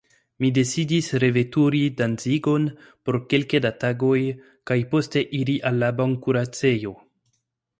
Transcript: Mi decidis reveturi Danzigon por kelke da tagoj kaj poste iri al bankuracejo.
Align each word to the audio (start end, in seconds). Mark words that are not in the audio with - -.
Mi 0.43 0.49
decidis 0.53 1.09
reveturi 1.23 1.81
Danzigon 1.99 2.65
por 3.09 3.19
kelke 3.35 3.61
da 3.67 3.73
tagoj 3.85 4.17
kaj 4.71 4.79
poste 4.95 5.25
iri 5.43 5.59
al 5.73 5.89
bankuracejo. 6.01 6.97